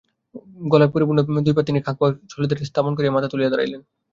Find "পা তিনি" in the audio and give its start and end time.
1.57-1.79